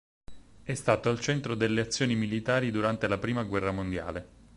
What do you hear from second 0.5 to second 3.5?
È stato al centro delle azioni militari durante la prima